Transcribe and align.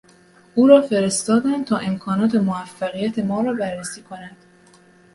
او 0.55 0.67
را 0.67 0.81
فرستادند 0.81 1.65
تا 1.65 1.77
امکانات 1.77 2.35
موفقیت 2.35 3.19
ما 3.19 3.41
را 3.41 3.53
بررسی 3.53 4.01
کند. 4.01 4.37